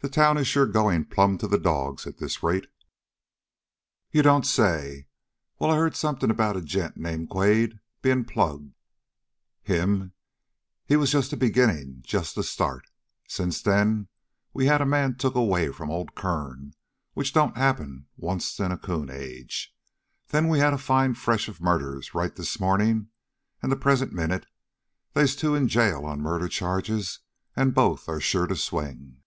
[0.00, 2.66] The town is sure going plumb to the dogs at this rate!"
[4.10, 5.06] "You don't say!
[5.58, 8.74] Well, I heard something about a gent named Quade being plugged."
[9.62, 10.12] "Him?
[10.84, 12.84] He was just the beginning just the start!
[13.28, 14.08] Since then
[14.52, 16.74] we had a man took away from old Kern,
[17.14, 19.74] which don't happen once in a coon's age.
[20.28, 23.08] Then we had a fine fresh murder right this morning,
[23.62, 24.44] and the present minute
[25.14, 27.20] they's two in jail on murder charges,
[27.56, 29.22] and both are sure to swing!"